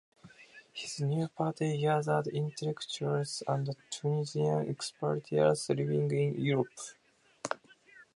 [0.73, 6.73] His new party gathered intellectuals and Tunisian expatriates living in Europe.